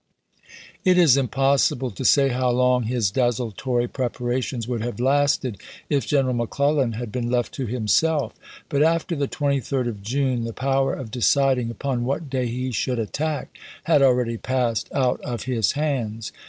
It 0.83 0.97
is 0.97 1.15
impossible 1.15 1.91
to 1.91 2.03
say 2.03 2.29
how 2.29 2.49
long 2.49 2.85
his 2.85 3.11
desultory 3.11 3.83
1862. 3.83 4.25
preparations 4.25 4.67
would 4.67 4.81
have 4.81 4.99
lasted 4.99 5.59
if 5.91 6.07
General 6.07 6.33
McClellan 6.33 6.93
had 6.93 7.11
been 7.11 7.29
left 7.29 7.53
to 7.53 7.67
himself; 7.67 8.33
but 8.67 8.81
after 8.81 9.15
the 9.15 9.27
23d 9.27 9.87
of 9.87 10.01
June, 10.01 10.43
the 10.43 10.53
power 10.53 10.93
of 10.95 11.11
deciding 11.11 11.69
upon 11.69 12.03
what 12.03 12.31
day 12.31 12.47
he 12.47 12.71
should 12.71 12.97
at 12.97 13.13
tack 13.13 13.55
had 13.83 14.01
already 14.01 14.37
passed 14.37 14.91
out 14.91 15.21
of 15.21 15.43
his 15.43 15.73
hands. 15.73 16.31